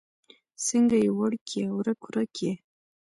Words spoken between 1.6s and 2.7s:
ورک ورک يې؟